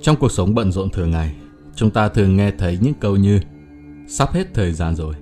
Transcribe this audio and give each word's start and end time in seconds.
Trong 0.00 0.16
cuộc 0.16 0.32
sống 0.32 0.54
bận 0.54 0.72
rộn 0.72 0.90
thường 0.90 1.10
ngày, 1.10 1.34
chúng 1.74 1.90
ta 1.90 2.08
thường 2.08 2.36
nghe 2.36 2.50
thấy 2.50 2.78
những 2.80 2.94
câu 3.00 3.16
như 3.16 3.40
sắp 4.08 4.32
hết 4.32 4.54
thời 4.54 4.72
gian 4.72 4.96
rồi 4.96 5.14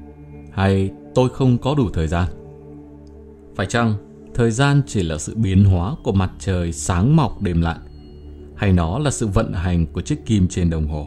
hay 0.53 0.91
tôi 1.15 1.29
không 1.29 1.59
có 1.59 1.75
đủ 1.75 1.91
thời 1.93 2.09
gian. 2.09 2.29
Phải 3.57 3.67
chăng 3.67 3.95
thời 4.35 4.51
gian 4.51 4.83
chỉ 4.87 5.03
là 5.03 5.19
sự 5.19 5.35
biến 5.37 5.65
hóa 5.65 5.95
của 6.05 6.13
mặt 6.13 6.31
trời 6.39 6.73
sáng 6.73 7.17
mọc 7.17 7.43
đêm 7.43 7.61
lặn 7.61 7.77
hay 8.57 8.73
nó 8.73 8.99
là 8.99 9.11
sự 9.11 9.27
vận 9.27 9.53
hành 9.53 9.87
của 9.87 10.01
chiếc 10.01 10.27
kim 10.27 10.49
trên 10.49 10.71
đồng 10.71 10.89
hồ? 10.89 11.07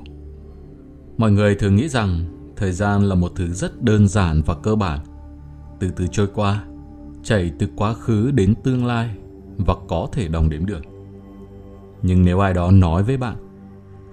Mọi 1.17 1.31
người 1.31 1.55
thường 1.55 1.75
nghĩ 1.75 1.87
rằng 1.87 2.25
thời 2.55 2.71
gian 2.71 3.03
là 3.09 3.15
một 3.15 3.31
thứ 3.35 3.47
rất 3.47 3.83
đơn 3.83 4.07
giản 4.07 4.41
và 4.45 4.55
cơ 4.55 4.75
bản, 4.75 4.99
từ 5.79 5.91
từ 5.95 6.07
trôi 6.07 6.27
qua, 6.27 6.63
chảy 7.23 7.51
từ 7.59 7.67
quá 7.75 7.93
khứ 7.93 8.31
đến 8.31 8.53
tương 8.63 8.85
lai 8.85 9.09
và 9.57 9.75
có 9.87 10.07
thể 10.11 10.27
đong 10.27 10.49
đếm 10.49 10.65
được. 10.65 10.81
Nhưng 12.01 12.25
nếu 12.25 12.39
ai 12.39 12.53
đó 12.53 12.71
nói 12.71 13.03
với 13.03 13.17
bạn, 13.17 13.35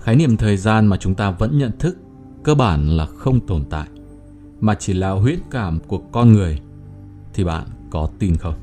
khái 0.07 0.17
niệm 0.17 0.37
thời 0.37 0.57
gian 0.57 0.87
mà 0.87 0.97
chúng 0.97 1.15
ta 1.15 1.31
vẫn 1.31 1.59
nhận 1.59 1.79
thức 1.79 1.97
cơ 2.43 2.55
bản 2.55 2.97
là 2.97 3.07
không 3.07 3.47
tồn 3.47 3.65
tại, 3.71 3.89
mà 4.61 4.75
chỉ 4.75 4.93
là 4.93 5.11
huyễn 5.11 5.39
cảm 5.51 5.81
của 5.87 5.99
con 5.99 6.33
người, 6.33 6.61
thì 7.35 7.45
bạn 7.45 7.67
có 7.91 8.09
tin 8.19 8.37
không? 8.37 8.55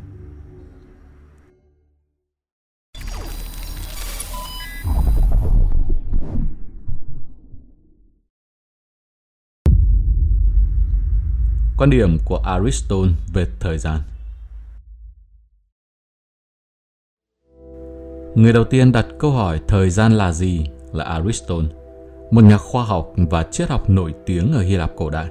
Quan 11.77 11.89
điểm 11.89 12.17
của 12.25 12.37
Aristotle 12.37 13.11
về 13.33 13.47
thời 13.59 13.77
gian 13.77 13.99
Người 18.35 18.53
đầu 18.53 18.63
tiên 18.63 18.91
đặt 18.91 19.05
câu 19.19 19.31
hỏi 19.31 19.61
thời 19.67 19.89
gian 19.89 20.13
là 20.13 20.31
gì 20.31 20.65
là 20.93 21.03
Aristotle, 21.03 21.69
một 22.31 22.43
nhà 22.43 22.57
khoa 22.57 22.83
học 22.83 23.13
và 23.15 23.43
triết 23.43 23.69
học 23.69 23.89
nổi 23.89 24.13
tiếng 24.25 24.53
ở 24.53 24.61
Hy 24.61 24.75
Lạp 24.75 24.91
cổ 24.95 25.09
đại. 25.09 25.27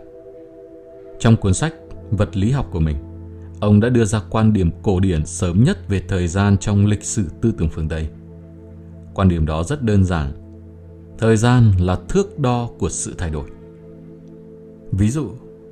Trong 1.18 1.36
cuốn 1.36 1.54
sách 1.54 1.74
Vật 2.10 2.36
lý 2.36 2.50
học 2.50 2.66
của 2.70 2.80
mình, 2.80 2.96
ông 3.60 3.80
đã 3.80 3.88
đưa 3.88 4.04
ra 4.04 4.20
quan 4.30 4.52
điểm 4.52 4.70
cổ 4.82 5.00
điển 5.00 5.26
sớm 5.26 5.64
nhất 5.64 5.88
về 5.88 6.02
thời 6.08 6.28
gian 6.28 6.58
trong 6.58 6.86
lịch 6.86 7.04
sử 7.04 7.24
tư 7.40 7.52
tưởng 7.58 7.68
phương 7.68 7.88
Tây. 7.88 8.08
Quan 9.14 9.28
điểm 9.28 9.46
đó 9.46 9.62
rất 9.62 9.82
đơn 9.82 10.04
giản. 10.04 10.32
Thời 11.18 11.36
gian 11.36 11.72
là 11.78 11.98
thước 12.08 12.38
đo 12.38 12.68
của 12.78 12.88
sự 12.88 13.14
thay 13.18 13.30
đổi. 13.30 13.44
Ví 14.92 15.10
dụ, 15.10 15.30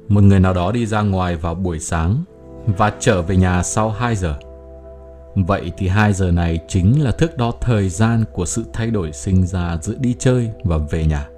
một 0.08 0.20
người 0.20 0.40
nào 0.40 0.54
đó 0.54 0.72
đi 0.72 0.86
ra 0.86 1.02
ngoài 1.02 1.36
vào 1.36 1.54
buổi 1.54 1.78
sáng 1.78 2.24
và 2.78 2.92
trở 3.00 3.22
về 3.22 3.36
nhà 3.36 3.62
sau 3.62 3.90
2 3.90 4.16
giờ. 4.16 4.34
Vậy 5.34 5.72
thì 5.76 5.88
2 5.88 6.12
giờ 6.12 6.30
này 6.30 6.58
chính 6.68 7.02
là 7.02 7.10
thước 7.10 7.36
đo 7.36 7.52
thời 7.60 7.88
gian 7.88 8.24
của 8.32 8.46
sự 8.46 8.64
thay 8.72 8.90
đổi 8.90 9.12
sinh 9.12 9.46
ra 9.46 9.78
giữa 9.82 9.94
đi 10.00 10.14
chơi 10.18 10.50
và 10.64 10.78
về 10.78 11.06
nhà. 11.06 11.28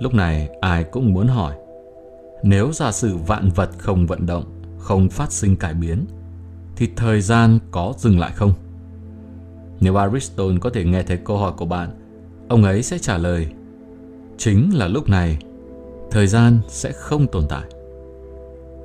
Lúc 0.00 0.14
này 0.14 0.48
ai 0.60 0.84
cũng 0.84 1.12
muốn 1.12 1.26
hỏi, 1.26 1.54
nếu 2.42 2.72
giả 2.72 2.92
sử 2.92 3.16
vạn 3.16 3.48
vật 3.48 3.70
không 3.78 4.06
vận 4.06 4.26
động, 4.26 4.44
không 4.78 5.08
phát 5.08 5.32
sinh 5.32 5.56
cải 5.56 5.74
biến, 5.74 6.06
thì 6.76 6.88
thời 6.96 7.20
gian 7.20 7.58
có 7.70 7.94
dừng 7.98 8.18
lại 8.18 8.32
không? 8.34 8.52
Nếu 9.80 9.96
Aristotle 9.96 10.58
có 10.60 10.70
thể 10.70 10.84
nghe 10.84 11.02
thấy 11.02 11.16
câu 11.16 11.36
hỏi 11.38 11.52
của 11.56 11.64
bạn, 11.64 11.90
ông 12.48 12.64
ấy 12.64 12.82
sẽ 12.82 12.98
trả 12.98 13.18
lời, 13.18 13.46
chính 14.38 14.70
là 14.74 14.88
lúc 14.88 15.08
này 15.08 15.38
thời 16.10 16.26
gian 16.26 16.58
sẽ 16.68 16.92
không 16.92 17.26
tồn 17.26 17.44
tại. 17.48 17.64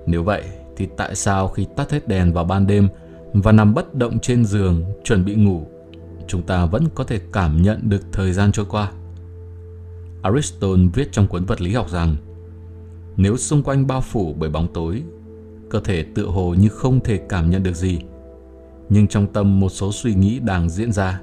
Nếu 0.05 0.23
vậy 0.23 0.43
thì 0.75 0.87
tại 0.97 1.15
sao 1.15 1.47
khi 1.47 1.67
tắt 1.75 1.91
hết 1.91 2.07
đèn 2.07 2.33
vào 2.33 2.43
ban 2.43 2.67
đêm 2.67 2.87
và 3.33 3.51
nằm 3.51 3.73
bất 3.73 3.95
động 3.95 4.19
trên 4.19 4.45
giường 4.45 4.83
chuẩn 5.03 5.25
bị 5.25 5.35
ngủ, 5.35 5.67
chúng 6.27 6.41
ta 6.41 6.65
vẫn 6.65 6.83
có 6.95 7.03
thể 7.03 7.19
cảm 7.33 7.61
nhận 7.61 7.89
được 7.89 8.01
thời 8.11 8.33
gian 8.33 8.51
trôi 8.51 8.65
qua? 8.69 8.91
Aristotle 10.21 10.87
viết 10.93 11.11
trong 11.11 11.27
cuốn 11.27 11.45
vật 11.45 11.61
lý 11.61 11.73
học 11.73 11.89
rằng 11.89 12.15
nếu 13.17 13.37
xung 13.37 13.63
quanh 13.63 13.87
bao 13.87 14.01
phủ 14.01 14.35
bởi 14.39 14.49
bóng 14.49 14.73
tối, 14.73 15.03
cơ 15.69 15.79
thể 15.79 16.05
tựa 16.15 16.25
hồ 16.25 16.55
như 16.59 16.69
không 16.69 16.99
thể 16.99 17.19
cảm 17.29 17.49
nhận 17.49 17.63
được 17.63 17.75
gì, 17.75 17.99
nhưng 18.89 19.07
trong 19.07 19.27
tâm 19.33 19.59
một 19.59 19.69
số 19.69 19.91
suy 19.91 20.13
nghĩ 20.13 20.39
đang 20.39 20.69
diễn 20.69 20.91
ra. 20.91 21.21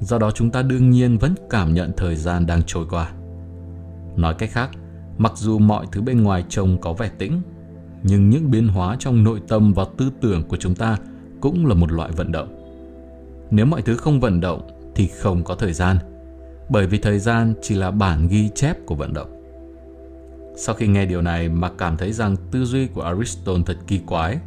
Do 0.00 0.18
đó 0.18 0.30
chúng 0.30 0.50
ta 0.50 0.62
đương 0.62 0.90
nhiên 0.90 1.18
vẫn 1.18 1.34
cảm 1.50 1.74
nhận 1.74 1.92
thời 1.96 2.16
gian 2.16 2.46
đang 2.46 2.62
trôi 2.66 2.86
qua. 2.90 3.12
Nói 4.16 4.34
cách 4.34 4.50
khác, 4.52 4.70
Mặc 5.18 5.32
dù 5.36 5.58
mọi 5.58 5.86
thứ 5.92 6.02
bên 6.02 6.22
ngoài 6.22 6.44
trông 6.48 6.80
có 6.80 6.92
vẻ 6.92 7.10
tĩnh, 7.18 7.42
nhưng 8.02 8.30
những 8.30 8.50
biến 8.50 8.68
hóa 8.68 8.96
trong 8.98 9.24
nội 9.24 9.40
tâm 9.48 9.72
và 9.72 9.84
tư 9.96 10.10
tưởng 10.20 10.42
của 10.48 10.56
chúng 10.56 10.74
ta 10.74 10.96
cũng 11.44 11.66
là 11.66 11.74
một 11.74 11.92
loại 11.92 12.10
vận 12.12 12.32
động. 12.32 12.48
Nếu 13.50 13.66
mọi 13.66 13.82
thứ 13.82 13.96
không 13.96 14.20
vận 14.20 14.40
động 14.40 14.92
thì 14.94 15.06
không 15.06 15.44
có 15.44 15.54
thời 15.54 15.72
gian, 15.72 15.96
bởi 16.68 16.86
vì 16.86 16.98
thời 16.98 17.18
gian 17.18 17.54
chỉ 17.62 17.74
là 17.74 17.90
bản 17.90 18.28
ghi 18.28 18.48
chép 18.54 18.86
của 18.86 18.94
vận 18.94 19.14
động. 19.14 19.42
Sau 20.56 20.74
khi 20.74 20.86
nghe 20.86 21.06
điều 21.06 21.22
này 21.22 21.48
mà 21.48 21.70
cảm 21.78 21.96
thấy 21.96 22.12
rằng 22.12 22.36
tư 22.50 22.64
duy 22.64 22.86
của 22.86 23.02
Aristotle 23.02 23.62
thật 23.66 23.76
kỳ 23.86 24.00
quái, 24.06 24.38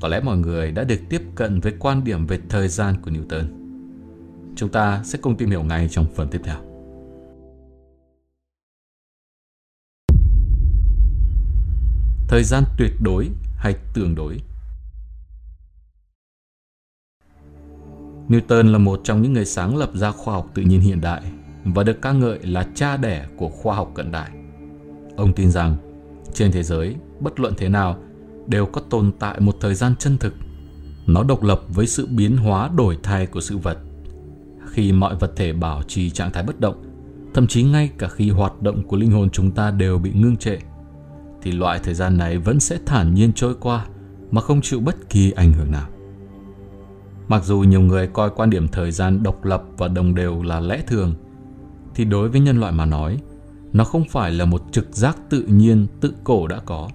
có 0.00 0.08
lẽ 0.08 0.20
mọi 0.20 0.38
người 0.38 0.72
đã 0.72 0.84
được 0.84 1.00
tiếp 1.08 1.22
cận 1.34 1.60
với 1.60 1.72
quan 1.78 2.04
điểm 2.04 2.26
về 2.26 2.38
thời 2.48 2.68
gian 2.68 2.94
của 3.02 3.10
Newton. 3.10 3.44
Chúng 4.56 4.68
ta 4.68 5.00
sẽ 5.04 5.18
cùng 5.22 5.36
tìm 5.36 5.50
hiểu 5.50 5.62
ngay 5.62 5.88
trong 5.90 6.06
phần 6.14 6.28
tiếp 6.28 6.40
theo. 6.44 6.56
thời 12.28 12.44
gian 12.44 12.64
tuyệt 12.78 12.92
đối 13.00 13.28
hay 13.56 13.74
tương 13.94 14.14
đối. 14.14 14.40
Newton 18.28 18.72
là 18.72 18.78
một 18.78 19.00
trong 19.04 19.22
những 19.22 19.32
người 19.32 19.44
sáng 19.44 19.76
lập 19.76 19.90
ra 19.94 20.10
khoa 20.10 20.34
học 20.34 20.50
tự 20.54 20.62
nhiên 20.62 20.80
hiện 20.80 21.00
đại 21.00 21.22
và 21.64 21.82
được 21.82 22.02
ca 22.02 22.12
ngợi 22.12 22.38
là 22.42 22.66
cha 22.74 22.96
đẻ 22.96 23.26
của 23.36 23.48
khoa 23.48 23.76
học 23.76 23.90
cận 23.94 24.12
đại. 24.12 24.30
Ông 25.16 25.32
tin 25.32 25.50
rằng 25.50 25.76
trên 26.32 26.52
thế 26.52 26.62
giới, 26.62 26.94
bất 27.20 27.40
luận 27.40 27.54
thế 27.56 27.68
nào, 27.68 27.98
đều 28.46 28.66
có 28.66 28.80
tồn 28.90 29.12
tại 29.18 29.40
một 29.40 29.56
thời 29.60 29.74
gian 29.74 29.96
chân 29.98 30.18
thực. 30.18 30.34
Nó 31.06 31.22
độc 31.22 31.42
lập 31.42 31.60
với 31.68 31.86
sự 31.86 32.06
biến 32.06 32.36
hóa 32.36 32.70
đổi 32.76 32.98
thay 33.02 33.26
của 33.26 33.40
sự 33.40 33.56
vật. 33.56 33.78
Khi 34.66 34.92
mọi 34.92 35.14
vật 35.14 35.32
thể 35.36 35.52
bảo 35.52 35.82
trì 35.82 36.10
trạng 36.10 36.32
thái 36.32 36.42
bất 36.42 36.60
động, 36.60 36.82
thậm 37.34 37.46
chí 37.46 37.62
ngay 37.62 37.90
cả 37.98 38.08
khi 38.08 38.30
hoạt 38.30 38.62
động 38.62 38.82
của 38.82 38.96
linh 38.96 39.10
hồn 39.10 39.30
chúng 39.30 39.50
ta 39.50 39.70
đều 39.70 39.98
bị 39.98 40.12
ngưng 40.12 40.36
trệ, 40.36 40.58
thì 41.42 41.52
loại 41.52 41.80
thời 41.84 41.94
gian 41.94 42.18
này 42.18 42.38
vẫn 42.38 42.60
sẽ 42.60 42.78
thản 42.86 43.14
nhiên 43.14 43.32
trôi 43.32 43.54
qua 43.54 43.86
mà 44.30 44.40
không 44.40 44.60
chịu 44.60 44.80
bất 44.80 45.10
kỳ 45.10 45.30
ảnh 45.30 45.52
hưởng 45.52 45.70
nào. 45.70 45.88
Mặc 47.28 47.44
dù 47.44 47.58
nhiều 47.60 47.80
người 47.80 48.06
coi 48.06 48.30
quan 48.30 48.50
điểm 48.50 48.68
thời 48.68 48.90
gian 48.90 49.22
độc 49.22 49.44
lập 49.44 49.62
và 49.76 49.88
đồng 49.88 50.14
đều 50.14 50.42
là 50.42 50.60
lẽ 50.60 50.82
thường, 50.86 51.14
thì 51.94 52.04
đối 52.04 52.28
với 52.28 52.40
nhân 52.40 52.60
loại 52.60 52.72
mà 52.72 52.86
nói, 52.86 53.18
nó 53.72 53.84
không 53.84 54.04
phải 54.10 54.32
là 54.32 54.44
một 54.44 54.62
trực 54.72 54.96
giác 54.96 55.18
tự 55.30 55.42
nhiên 55.42 55.86
tự 56.00 56.14
cổ 56.24 56.46
đã 56.46 56.60
có. 56.64 56.88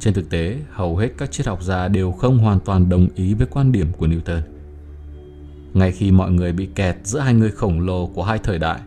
Trên 0.00 0.14
thực 0.14 0.30
tế, 0.30 0.58
hầu 0.70 0.96
hết 0.96 1.08
các 1.18 1.30
triết 1.30 1.46
học 1.46 1.62
gia 1.62 1.88
đều 1.88 2.12
không 2.12 2.38
hoàn 2.38 2.60
toàn 2.60 2.88
đồng 2.88 3.08
ý 3.14 3.34
với 3.34 3.46
quan 3.46 3.72
điểm 3.72 3.92
của 3.98 4.06
Newton. 4.06 4.40
Ngay 5.74 5.92
khi 5.92 6.10
mọi 6.10 6.30
người 6.30 6.52
bị 6.52 6.68
kẹt 6.74 6.96
giữa 7.04 7.18
hai 7.18 7.34
người 7.34 7.50
khổng 7.50 7.80
lồ 7.80 8.06
của 8.06 8.22
hai 8.22 8.38
thời 8.38 8.58
đại, 8.58 8.80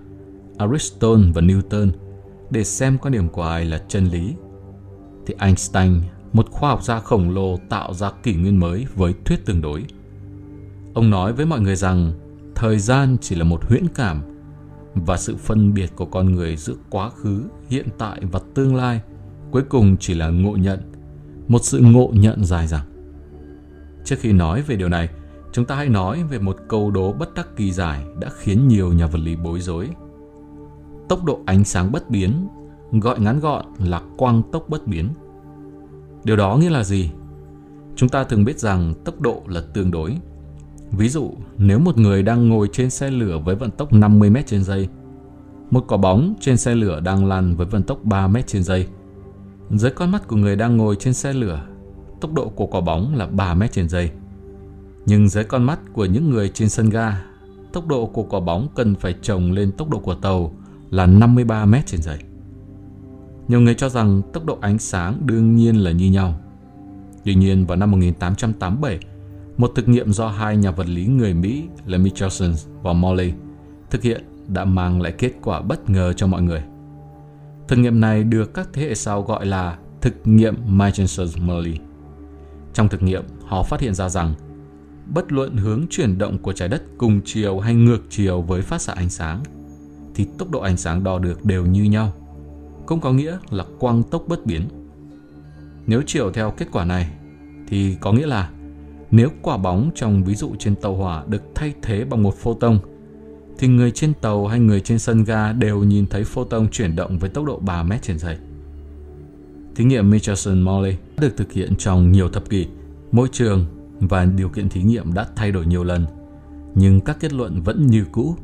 Aristotle 0.58 1.32
và 1.34 1.42
Newton, 1.42 1.90
để 2.50 2.64
xem 2.64 2.98
quan 2.98 3.12
điểm 3.12 3.30
của 3.30 3.44
ai 3.44 3.66
là 3.66 3.82
chân 3.88 4.06
lý 4.06 4.34
thì 5.26 5.34
Einstein, 5.40 6.02
một 6.34 6.52
khoa 6.52 6.70
học 6.70 6.84
gia 6.84 7.00
khổng 7.00 7.30
lồ 7.30 7.58
tạo 7.70 7.94
ra 7.94 8.12
kỷ 8.24 8.36
nguyên 8.36 8.60
mới 8.60 8.86
với 8.96 9.14
thuyết 9.26 9.46
tương 9.46 9.62
đối. 9.62 9.84
Ông 10.94 11.10
nói 11.10 11.34
với 11.34 11.46
mọi 11.46 11.62
người 11.62 11.76
rằng 11.76 12.12
thời 12.56 12.80
gian 12.80 13.18
chỉ 13.22 13.36
là 13.36 13.44
một 13.44 13.66
huyễn 13.66 13.88
cảm 13.96 14.22
và 14.96 15.18
sự 15.18 15.36
phân 15.36 15.74
biệt 15.74 15.92
của 15.96 16.06
con 16.06 16.32
người 16.32 16.56
giữa 16.56 16.76
quá 16.90 17.10
khứ, 17.10 17.44
hiện 17.70 17.88
tại 17.98 18.22
và 18.32 18.40
tương 18.54 18.76
lai 18.76 19.02
cuối 19.52 19.64
cùng 19.70 19.98
chỉ 19.98 20.14
là 20.14 20.30
ngộ 20.30 20.52
nhận, 20.52 20.80
một 21.48 21.60
sự 21.64 21.80
ngộ 21.80 22.10
nhận 22.14 22.46
dài 22.46 22.68
dẳng. 22.68 22.86
Trước 24.06 24.16
khi 24.20 24.34
nói 24.34 24.62
về 24.62 24.76
điều 24.76 24.90
này, 24.90 25.10
chúng 25.52 25.66
ta 25.66 25.76
hãy 25.76 25.90
nói 25.90 26.24
về 26.24 26.40
một 26.40 26.58
câu 26.70 26.92
đố 26.92 27.14
bất 27.14 27.34
đắc 27.34 27.48
kỳ 27.56 27.72
giải 27.72 28.06
đã 28.20 28.30
khiến 28.38 28.68
nhiều 28.68 28.94
nhà 28.94 29.08
vật 29.08 29.20
lý 29.20 29.36
bối 29.36 29.60
rối. 29.60 29.90
Tốc 31.10 31.24
độ 31.24 31.40
ánh 31.46 31.64
sáng 31.64 31.92
bất 31.92 32.10
biến 32.10 32.48
gọi 32.92 33.20
ngắn 33.20 33.40
gọn 33.40 33.66
là 33.80 34.02
quang 34.18 34.42
tốc 34.52 34.66
bất 34.70 34.88
biến. 34.88 35.10
Điều 36.24 36.36
đó 36.36 36.58
nghĩa 36.58 36.70
là 36.70 36.84
gì? 36.84 37.12
Chúng 37.96 38.10
ta 38.10 38.24
thường 38.24 38.46
biết 38.46 38.60
rằng 38.60 38.94
tốc 39.06 39.22
độ 39.22 39.44
là 39.48 39.62
tương 39.74 39.92
đối. 39.92 40.18
Ví 40.98 41.10
dụ, 41.10 41.32
nếu 41.58 41.80
một 41.80 41.98
người 41.98 42.24
đang 42.24 42.50
ngồi 42.50 42.70
trên 42.72 42.90
xe 42.90 43.10
lửa 43.10 43.40
với 43.46 43.56
vận 43.56 43.72
tốc 43.72 43.94
50 43.94 44.30
m 44.30 44.38
trên 44.46 44.64
giây, 44.64 44.90
một 45.72 45.86
quả 45.88 45.98
bóng 45.98 46.34
trên 46.40 46.58
xe 46.58 46.76
lửa 46.76 47.00
đang 47.00 47.26
lăn 47.26 47.56
với 47.56 47.68
vận 47.68 47.84
tốc 47.84 48.00
3 48.04 48.28
m 48.28 48.36
trên 48.48 48.64
giây. 48.64 48.88
Dưới 49.72 49.92
con 49.92 50.12
mắt 50.12 50.28
của 50.28 50.36
người 50.36 50.56
đang 50.56 50.78
ngồi 50.78 50.96
trên 50.96 51.14
xe 51.14 51.34
lửa, 51.34 51.66
tốc 52.22 52.34
độ 52.34 52.50
của 52.50 52.66
quả 52.66 52.82
bóng 52.82 53.16
là 53.16 53.28
3 53.28 53.54
m 53.54 53.62
trên 53.72 53.90
giây. 53.90 54.12
Nhưng 55.06 55.30
dưới 55.30 55.44
con 55.44 55.64
mắt 55.64 55.80
của 55.94 56.06
những 56.06 56.30
người 56.30 56.50
trên 56.50 56.70
sân 56.70 56.90
ga, 56.90 57.24
tốc 57.74 57.88
độ 57.88 58.06
của 58.06 58.24
quả 58.24 58.40
bóng 58.40 58.68
cần 58.76 58.96
phải 58.96 59.16
chồng 59.22 59.52
lên 59.52 59.72
tốc 59.72 59.90
độ 59.90 60.00
của 60.00 60.16
tàu 60.16 60.54
là 60.90 61.06
53 61.06 61.66
m 61.66 61.74
trên 61.86 62.02
giây. 62.02 62.20
Nhiều 63.48 63.62
người 63.62 63.76
cho 63.76 63.90
rằng 63.90 64.22
tốc 64.34 64.46
độ 64.46 64.58
ánh 64.62 64.80
sáng 64.80 65.18
đương 65.26 65.56
nhiên 65.56 65.76
là 65.76 65.92
như 65.92 66.12
nhau. 66.12 66.40
Tuy 67.26 67.36
nhiên 67.36 67.66
vào 67.66 67.78
năm 67.78 67.92
1887, 67.92 69.00
một 69.58 69.72
thực 69.76 69.88
nghiệm 69.88 70.14
do 70.14 70.28
hai 70.28 70.58
nhà 70.58 70.72
vật 70.72 70.88
lý 70.88 71.06
người 71.06 71.34
Mỹ 71.34 71.64
là 71.86 71.98
Michelson 71.98 72.54
và 72.82 72.94
Morley 72.94 73.34
thực 73.90 74.02
hiện 74.02 74.24
đã 74.48 74.66
mang 74.66 75.02
lại 75.02 75.12
kết 75.12 75.32
quả 75.44 75.62
bất 75.62 75.90
ngờ 75.90 76.14
cho 76.14 76.28
mọi 76.28 76.42
người. 76.42 76.64
Thực 77.68 77.76
nghiệm 77.76 78.00
này 78.00 78.24
được 78.24 78.54
các 78.54 78.70
thế 78.74 78.82
hệ 78.82 78.96
sau 78.96 79.22
gọi 79.22 79.46
là 79.46 79.78
thực 80.02 80.14
nghiệm 80.24 80.56
Michelson-Morley. 80.78 81.76
Trong 82.74 82.90
thực 82.90 83.04
nghiệm, 83.04 83.24
họ 83.46 83.64
phát 83.64 83.80
hiện 83.80 83.94
ra 83.94 84.10
rằng 84.10 84.34
bất 85.06 85.32
luận 85.32 85.58
hướng 85.58 85.86
chuyển 85.90 86.18
động 86.18 86.38
của 86.38 86.54
trái 86.54 86.70
đất 86.70 86.84
cùng 86.98 87.22
chiều 87.26 87.60
hay 87.60 87.76
ngược 87.76 88.00
chiều 88.10 88.42
với 88.42 88.62
phát 88.62 88.82
xạ 88.82 88.94
ánh 88.94 89.10
sáng, 89.10 89.44
thì 90.16 90.28
tốc 90.38 90.52
độ 90.52 90.60
ánh 90.60 90.78
sáng 90.78 91.04
đo 91.04 91.20
được 91.20 91.46
đều 91.46 91.66
như 91.66 91.84
nhau, 91.84 92.14
cũng 92.86 93.00
có 93.00 93.14
nghĩa 93.14 93.38
là 93.50 93.64
quang 93.80 94.04
tốc 94.04 94.24
bất 94.28 94.46
biến. 94.46 94.68
Nếu 95.88 96.02
chiều 96.06 96.32
theo 96.32 96.52
kết 96.52 96.68
quả 96.72 96.86
này, 96.86 97.12
thì 97.68 97.98
có 98.02 98.12
nghĩa 98.12 98.28
là 98.28 98.50
nếu 99.16 99.30
quả 99.42 99.58
bóng 99.58 99.92
trong 99.96 100.24
ví 100.24 100.36
dụ 100.36 100.56
trên 100.60 100.76
tàu 100.76 100.96
hỏa 100.96 101.24
được 101.28 101.42
thay 101.56 101.74
thế 101.82 102.06
bằng 102.06 102.24
một 102.24 102.36
photon, 102.36 102.80
thì 103.58 103.68
người 103.68 103.92
trên 103.92 104.14
tàu 104.22 104.48
hay 104.48 104.60
người 104.60 104.80
trên 104.80 105.00
sân 105.00 105.24
ga 105.24 105.52
đều 105.52 105.84
nhìn 105.84 106.06
thấy 106.08 106.24
photon 106.24 106.68
chuyển 106.72 106.96
động 106.96 107.20
với 107.20 107.30
tốc 107.30 107.46
độ 107.46 107.60
3 107.60 107.84
mét 107.84 108.02
trên 108.02 108.20
giây. 108.20 108.38
Thí 109.76 109.84
nghiệm 109.84 110.12
Michelson-Morley 110.12 110.94
được 111.18 111.38
thực 111.38 111.52
hiện 111.52 111.76
trong 111.76 112.12
nhiều 112.12 112.30
thập 112.30 112.50
kỷ, 112.50 112.68
môi 113.12 113.28
trường 113.32 113.66
và 114.00 114.26
điều 114.26 114.50
kiện 114.50 114.70
thí 114.70 114.84
nghiệm 114.84 115.14
đã 115.14 115.28
thay 115.36 115.52
đổi 115.52 115.66
nhiều 115.66 115.84
lần, 115.84 116.06
nhưng 116.76 117.02
các 117.02 117.18
kết 117.20 117.34
luận 117.34 117.62
vẫn 117.62 117.88
như 117.88 118.06
cũ. 118.12 118.36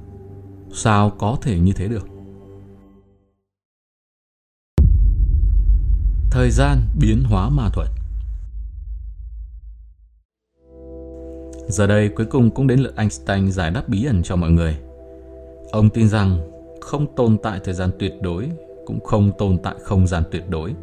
Sao 0.73 1.09
có 1.09 1.37
thể 1.41 1.59
như 1.59 1.73
thế 1.73 1.87
được? 1.87 2.07
Thời 6.31 6.51
gian 6.51 6.77
biến 6.99 7.23
hóa 7.23 7.49
ma 7.49 7.69
thuật 7.73 7.89
Giờ 11.69 11.87
đây 11.87 12.09
cuối 12.09 12.25
cùng 12.25 12.51
cũng 12.51 12.67
đến 12.67 12.79
lượt 12.79 12.95
Einstein 12.95 13.51
giải 13.51 13.71
đáp 13.71 13.89
bí 13.89 14.05
ẩn 14.05 14.23
cho 14.23 14.35
mọi 14.35 14.51
người. 14.51 14.77
Ông 15.71 15.89
tin 15.89 16.09
rằng 16.09 16.37
không 16.81 17.15
tồn 17.15 17.37
tại 17.43 17.59
thời 17.63 17.73
gian 17.73 17.89
tuyệt 17.99 18.13
đối, 18.21 18.49
cũng 18.85 18.99
không 18.99 19.31
tồn 19.37 19.57
tại 19.63 19.75
không 19.83 20.07
gian 20.07 20.23
tuyệt 20.31 20.43
đối. 20.49 20.73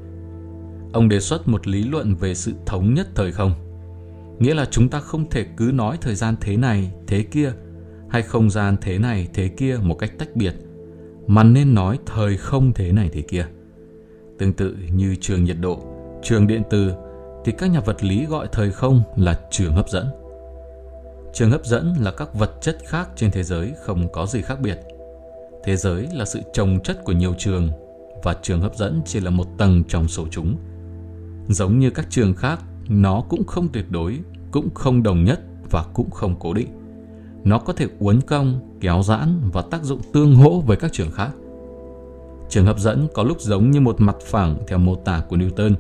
Ông 0.93 1.09
đề 1.09 1.21
xuất 1.21 1.49
một 1.49 1.67
lý 1.67 1.85
luận 1.85 2.15
về 2.15 2.35
sự 2.35 2.53
thống 2.67 2.95
nhất 2.95 3.09
thời 3.15 3.33
không. 3.33 3.53
Nghĩa 4.39 4.55
là 4.55 4.65
chúng 4.65 4.89
ta 4.89 5.01
không 5.01 5.31
thể 5.31 5.45
cứ 5.57 5.71
nói 5.75 5.99
thời 6.01 6.15
gian 6.15 6.35
thế 6.41 6.57
này, 6.57 6.93
thế 7.07 7.23
kia, 7.23 7.53
hay 8.09 8.23
không 8.23 8.51
gian 8.51 8.77
thế 8.81 8.99
này, 8.99 9.29
thế 9.35 9.49
kia 9.49 9.79
một 9.83 9.95
cách 9.95 10.13
tách 10.19 10.37
biệt, 10.37 10.55
mà 11.27 11.43
nên 11.43 11.75
nói 11.75 11.99
thời 12.07 12.37
không 12.37 12.73
thế 12.73 12.93
này 12.93 13.11
thế 13.13 13.21
kia. 13.21 13.47
Tương 14.39 14.53
tự 14.53 14.77
như 14.93 15.17
trường 15.21 15.45
nhiệt 15.45 15.57
độ, 15.61 15.79
trường 16.23 16.47
điện 16.47 16.63
từ, 16.71 16.93
thì 17.45 17.53
các 17.59 17.71
nhà 17.71 17.81
vật 17.81 18.05
lý 18.05 18.27
gọi 18.27 18.47
thời 18.53 18.71
không 18.71 19.03
là 19.17 19.41
trường 19.51 19.73
hấp 19.73 19.89
dẫn. 19.89 20.07
Trường 21.37 21.51
hấp 21.51 21.67
dẫn 21.67 21.95
là 22.01 22.11
các 22.11 22.35
vật 22.35 22.53
chất 22.61 22.79
khác 22.87 23.09
trên 23.17 23.31
thế 23.31 23.43
giới 23.43 23.73
không 23.83 24.09
có 24.13 24.27
gì 24.27 24.43
khác 24.43 24.61
biệt. 24.61 24.81
Thế 25.65 25.77
giới 25.77 26.09
là 26.13 26.25
sự 26.25 26.41
trồng 26.53 26.79
chất 26.85 27.05
của 27.05 27.13
nhiều 27.13 27.35
trường 27.39 27.69
và 28.23 28.37
trường 28.43 28.61
hấp 28.61 28.77
dẫn 28.77 29.03
chỉ 29.07 29.21
là 29.21 29.31
một 29.31 29.47
tầng 29.59 29.85
trong 29.89 30.09
số 30.09 30.27
chúng. 30.31 30.57
Giống 31.49 31.79
như 31.79 31.91
các 31.91 32.07
trường 32.11 32.35
khác, 32.35 32.61
nó 32.89 33.25
cũng 33.29 33.47
không 33.47 33.69
tuyệt 33.69 33.85
đối, 33.91 34.19
cũng 34.51 34.69
không 34.75 35.03
đồng 35.03 35.25
nhất 35.25 35.41
và 35.71 35.85
cũng 35.95 36.11
không 36.11 36.37
cố 36.41 36.55
định. 36.55 36.69
Nó 37.45 37.59
có 37.59 37.73
thể 37.73 37.87
uốn 37.99 38.21
cong, 38.21 38.61
kéo 38.81 39.03
giãn 39.03 39.41
và 39.53 39.63
tác 39.63 39.83
dụng 39.83 40.01
tương 40.13 40.37
hỗ 40.37 40.61
với 40.61 40.77
các 40.77 40.93
trường 40.93 41.11
khác. 41.11 41.31
Trường 42.49 42.67
hấp 42.67 42.79
dẫn 42.79 43.09
có 43.15 43.23
lúc 43.23 43.41
giống 43.41 43.71
như 43.71 43.81
một 43.81 44.01
mặt 44.01 44.17
phẳng 44.27 44.59
theo 44.69 44.79
mô 44.79 44.95
tả 44.95 45.23
của 45.29 45.37
Newton, 45.37 45.75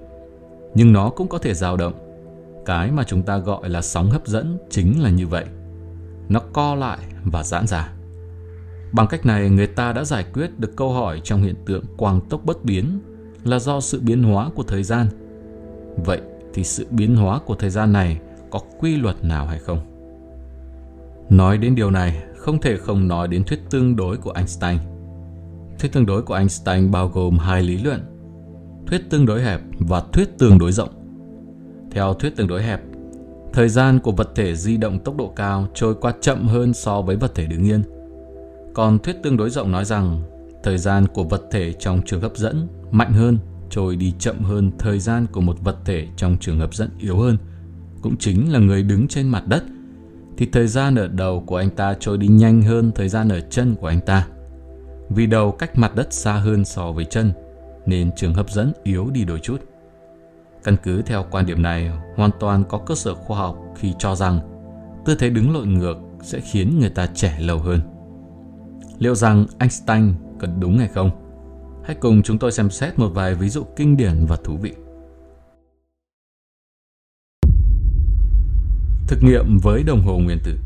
nhưng 0.74 0.92
nó 0.92 1.10
cũng 1.10 1.28
có 1.28 1.38
thể 1.38 1.54
dao 1.54 1.76
động 1.76 2.05
cái 2.66 2.90
mà 2.90 3.04
chúng 3.04 3.22
ta 3.22 3.38
gọi 3.38 3.68
là 3.68 3.82
sóng 3.82 4.10
hấp 4.10 4.26
dẫn 4.26 4.58
chính 4.70 5.02
là 5.02 5.10
như 5.10 5.26
vậy. 5.26 5.44
Nó 6.28 6.40
co 6.52 6.74
lại 6.74 6.98
và 7.24 7.42
giãn 7.42 7.66
ra. 7.66 7.92
Bằng 8.92 9.06
cách 9.06 9.26
này, 9.26 9.50
người 9.50 9.66
ta 9.66 9.92
đã 9.92 10.04
giải 10.04 10.24
quyết 10.32 10.58
được 10.58 10.76
câu 10.76 10.92
hỏi 10.92 11.20
trong 11.24 11.42
hiện 11.42 11.54
tượng 11.66 11.84
quang 11.96 12.20
tốc 12.20 12.40
bất 12.44 12.64
biến 12.64 13.00
là 13.44 13.58
do 13.58 13.80
sự 13.80 14.00
biến 14.00 14.22
hóa 14.22 14.50
của 14.54 14.62
thời 14.62 14.82
gian. 14.82 15.06
Vậy 16.04 16.20
thì 16.54 16.64
sự 16.64 16.86
biến 16.90 17.16
hóa 17.16 17.40
của 17.46 17.54
thời 17.54 17.70
gian 17.70 17.92
này 17.92 18.20
có 18.50 18.60
quy 18.78 18.96
luật 18.96 19.24
nào 19.24 19.46
hay 19.46 19.58
không? 19.58 19.78
Nói 21.30 21.58
đến 21.58 21.74
điều 21.74 21.90
này, 21.90 22.22
không 22.36 22.60
thể 22.60 22.76
không 22.76 23.08
nói 23.08 23.28
đến 23.28 23.44
thuyết 23.44 23.60
tương 23.70 23.96
đối 23.96 24.16
của 24.16 24.32
Einstein. 24.32 24.78
Thuyết 25.78 25.92
tương 25.92 26.06
đối 26.06 26.22
của 26.22 26.34
Einstein 26.34 26.90
bao 26.90 27.08
gồm 27.08 27.38
hai 27.38 27.62
lý 27.62 27.78
luận, 27.78 28.00
thuyết 28.86 29.10
tương 29.10 29.26
đối 29.26 29.42
hẹp 29.42 29.60
và 29.78 30.02
thuyết 30.12 30.38
tương 30.38 30.58
đối 30.58 30.72
rộng. 30.72 30.95
Theo 31.96 32.14
thuyết 32.14 32.36
tương 32.36 32.46
đối 32.46 32.62
hẹp, 32.62 32.80
thời 33.52 33.68
gian 33.68 33.98
của 33.98 34.12
vật 34.12 34.30
thể 34.34 34.56
di 34.56 34.76
động 34.76 34.98
tốc 34.98 35.16
độ 35.16 35.32
cao 35.36 35.66
trôi 35.74 35.94
qua 35.94 36.12
chậm 36.20 36.46
hơn 36.48 36.74
so 36.74 37.02
với 37.02 37.16
vật 37.16 37.34
thể 37.34 37.46
đứng 37.46 37.64
yên. 37.64 37.82
Còn 38.74 38.98
thuyết 38.98 39.16
tương 39.22 39.36
đối 39.36 39.50
rộng 39.50 39.72
nói 39.72 39.84
rằng 39.84 40.22
thời 40.62 40.78
gian 40.78 41.06
của 41.06 41.24
vật 41.24 41.42
thể 41.50 41.72
trong 41.72 42.02
trường 42.06 42.20
hấp 42.20 42.36
dẫn 42.36 42.68
mạnh 42.90 43.12
hơn 43.12 43.38
trôi 43.70 43.96
đi 43.96 44.12
chậm 44.18 44.38
hơn 44.38 44.70
thời 44.78 44.98
gian 44.98 45.26
của 45.32 45.40
một 45.40 45.56
vật 45.60 45.76
thể 45.84 46.06
trong 46.16 46.36
trường 46.40 46.58
hấp 46.58 46.74
dẫn 46.74 46.90
yếu 46.98 47.18
hơn, 47.18 47.38
cũng 48.02 48.16
chính 48.16 48.52
là 48.52 48.58
người 48.58 48.82
đứng 48.82 49.08
trên 49.08 49.28
mặt 49.28 49.46
đất, 49.46 49.64
thì 50.36 50.46
thời 50.46 50.66
gian 50.66 50.94
ở 50.94 51.08
đầu 51.08 51.42
của 51.46 51.56
anh 51.56 51.70
ta 51.70 51.94
trôi 52.00 52.18
đi 52.18 52.26
nhanh 52.26 52.62
hơn 52.62 52.92
thời 52.94 53.08
gian 53.08 53.28
ở 53.28 53.40
chân 53.40 53.74
của 53.74 53.86
anh 53.86 54.00
ta. 54.00 54.26
Vì 55.08 55.26
đầu 55.26 55.52
cách 55.52 55.78
mặt 55.78 55.94
đất 55.94 56.12
xa 56.12 56.32
hơn 56.32 56.64
so 56.64 56.92
với 56.92 57.04
chân, 57.04 57.32
nên 57.86 58.10
trường 58.16 58.34
hấp 58.34 58.50
dẫn 58.50 58.72
yếu 58.84 59.10
đi 59.10 59.24
đôi 59.24 59.38
chút. 59.38 59.62
Căn 60.66 60.76
cứ 60.82 61.02
theo 61.02 61.24
quan 61.30 61.46
điểm 61.46 61.62
này, 61.62 61.90
hoàn 62.16 62.30
toàn 62.40 62.64
có 62.68 62.78
cơ 62.78 62.94
sở 62.94 63.14
khoa 63.14 63.38
học 63.38 63.58
khi 63.76 63.94
cho 63.98 64.14
rằng 64.14 64.40
tư 65.04 65.14
thế 65.18 65.30
đứng 65.30 65.54
lội 65.54 65.66
ngược 65.66 65.96
sẽ 66.22 66.40
khiến 66.40 66.78
người 66.78 66.90
ta 66.90 67.06
trẻ 67.14 67.38
lâu 67.40 67.58
hơn. 67.58 67.80
Liệu 68.98 69.14
rằng 69.14 69.46
Einstein 69.58 70.14
có 70.40 70.46
đúng 70.60 70.78
hay 70.78 70.88
không? 70.88 71.10
Hãy 71.84 71.96
cùng 72.00 72.22
chúng 72.22 72.38
tôi 72.38 72.52
xem 72.52 72.70
xét 72.70 72.98
một 72.98 73.08
vài 73.08 73.34
ví 73.34 73.48
dụ 73.48 73.64
kinh 73.76 73.96
điển 73.96 74.26
và 74.28 74.36
thú 74.44 74.56
vị. 74.56 74.72
Thực 79.08 79.22
nghiệm 79.22 79.58
với 79.62 79.82
đồng 79.82 80.02
hồ 80.02 80.18
nguyên 80.18 80.38
tử 80.44 80.58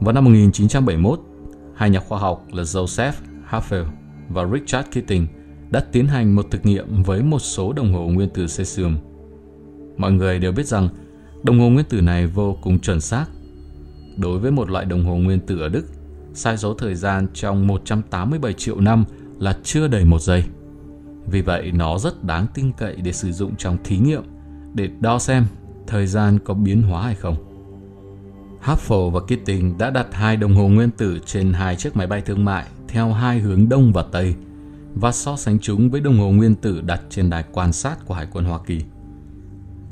Vào 0.00 0.12
năm 0.12 0.24
1971, 0.24 1.20
hai 1.76 1.90
nhà 1.90 2.00
khoa 2.00 2.18
học 2.18 2.44
là 2.52 2.62
Joseph 2.62 3.12
Haffel 3.50 3.84
và 4.28 4.46
Richard 4.52 4.88
Keating 4.92 5.43
đã 5.74 5.80
tiến 5.80 6.06
hành 6.06 6.34
một 6.34 6.46
thực 6.50 6.66
nghiệm 6.66 7.02
với 7.02 7.22
một 7.22 7.38
số 7.38 7.72
đồng 7.72 7.92
hồ 7.92 8.08
nguyên 8.08 8.28
tử 8.28 8.46
cesium. 8.56 8.96
Mọi 9.96 10.12
người 10.12 10.38
đều 10.38 10.52
biết 10.52 10.66
rằng 10.66 10.88
đồng 11.42 11.60
hồ 11.60 11.68
nguyên 11.68 11.86
tử 11.86 12.00
này 12.00 12.26
vô 12.26 12.56
cùng 12.62 12.78
chuẩn 12.78 13.00
xác. 13.00 13.26
Đối 14.16 14.38
với 14.38 14.50
một 14.50 14.70
loại 14.70 14.84
đồng 14.84 15.04
hồ 15.04 15.16
nguyên 15.16 15.40
tử 15.40 15.60
ở 15.60 15.68
Đức, 15.68 15.86
sai 16.34 16.56
số 16.56 16.74
thời 16.74 16.94
gian 16.94 17.26
trong 17.34 17.66
187 17.66 18.52
triệu 18.52 18.80
năm 18.80 19.04
là 19.38 19.58
chưa 19.62 19.88
đầy 19.88 20.04
một 20.04 20.22
giây. 20.22 20.44
Vì 21.26 21.42
vậy, 21.42 21.72
nó 21.72 21.98
rất 21.98 22.24
đáng 22.24 22.46
tin 22.54 22.72
cậy 22.72 22.96
để 22.96 23.12
sử 23.12 23.32
dụng 23.32 23.56
trong 23.56 23.76
thí 23.84 23.98
nghiệm 23.98 24.22
để 24.74 24.88
đo 25.00 25.18
xem 25.18 25.46
thời 25.86 26.06
gian 26.06 26.38
có 26.44 26.54
biến 26.54 26.82
hóa 26.82 27.02
hay 27.02 27.14
không. 27.14 27.36
Hubble 28.62 29.10
và 29.12 29.26
Keating 29.26 29.78
đã 29.78 29.90
đặt 29.90 30.06
hai 30.12 30.36
đồng 30.36 30.54
hồ 30.54 30.68
nguyên 30.68 30.90
tử 30.90 31.18
trên 31.26 31.52
hai 31.52 31.76
chiếc 31.76 31.96
máy 31.96 32.06
bay 32.06 32.20
thương 32.20 32.44
mại 32.44 32.64
theo 32.88 33.12
hai 33.12 33.38
hướng 33.38 33.68
đông 33.68 33.92
và 33.92 34.04
tây– 34.12 34.34
và 34.94 35.12
so 35.12 35.36
sánh 35.36 35.58
chúng 35.58 35.90
với 35.90 36.00
đồng 36.00 36.18
hồ 36.18 36.30
nguyên 36.30 36.54
tử 36.54 36.80
đặt 36.80 37.00
trên 37.10 37.30
đài 37.30 37.44
quan 37.52 37.72
sát 37.72 38.06
của 38.06 38.14
Hải 38.14 38.26
quân 38.32 38.44
Hoa 38.44 38.58
Kỳ. 38.66 38.80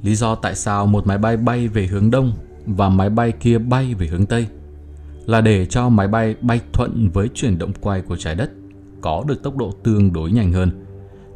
Lý 0.02 0.14
do 0.14 0.34
tại 0.34 0.54
sao 0.54 0.86
một 0.86 1.06
máy 1.06 1.18
bay 1.18 1.36
bay 1.36 1.68
về 1.68 1.86
hướng 1.86 2.10
đông 2.10 2.32
và 2.66 2.88
máy 2.88 3.10
bay 3.10 3.32
kia 3.32 3.58
bay 3.58 3.94
về 3.94 4.06
hướng 4.06 4.26
tây 4.26 4.46
là 5.26 5.40
để 5.40 5.66
cho 5.66 5.88
máy 5.88 6.08
bay 6.08 6.36
bay 6.40 6.60
thuận 6.72 7.10
với 7.12 7.28
chuyển 7.34 7.58
động 7.58 7.72
quay 7.80 8.00
của 8.00 8.16
trái 8.16 8.34
đất, 8.34 8.50
có 9.00 9.24
được 9.28 9.42
tốc 9.42 9.56
độ 9.56 9.72
tương 9.82 10.12
đối 10.12 10.30
nhanh 10.30 10.52
hơn, 10.52 10.84